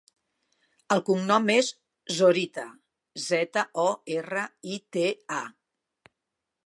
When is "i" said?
4.77-4.81